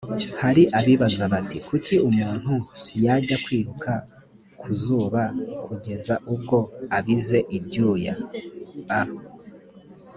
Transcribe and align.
hari 0.41 0.63
abibaza 0.79 1.23
bati 1.33 1.57
“kuki 1.67 1.95
umuntu 2.09 2.53
yajya 3.03 3.35
kwiruka 3.45 3.91
ku 4.59 4.69
zuba 4.81 5.23
kugeza 5.65 6.13
ubwo 6.33 6.57
abize 6.97 7.39
ibyuya?”a 7.57 9.01